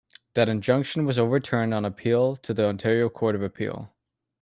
[0.33, 3.93] That injunction was overturned on appeal to the Ontario Court of Appeal.